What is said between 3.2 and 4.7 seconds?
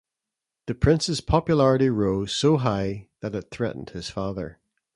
it threatened his father.